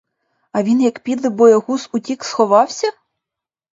А 0.51 0.63
він, 0.63 0.81
як 0.81 0.99
підлий 1.03 1.31
боягуз, 1.31 1.89
утік, 1.93 2.23
сховався? 2.23 2.91